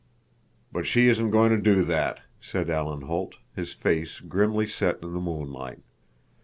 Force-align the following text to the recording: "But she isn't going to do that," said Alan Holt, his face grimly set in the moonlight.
"But 0.71 0.87
she 0.87 1.09
isn't 1.09 1.29
going 1.29 1.51
to 1.51 1.61
do 1.61 1.83
that," 1.83 2.21
said 2.41 2.71
Alan 2.71 3.01
Holt, 3.01 3.35
his 3.55 3.71
face 3.71 4.19
grimly 4.19 4.65
set 4.65 4.95
in 5.03 5.13
the 5.13 5.19
moonlight. 5.21 5.83